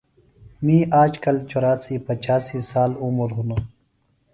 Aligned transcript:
می 0.63 0.77
آجکل 1.03 1.37
چوراسی 1.49 1.95
پچھاسی 2.05 2.59
سال 2.71 2.91
عُمر 3.03 3.29
ہِنوۡ 3.37 3.63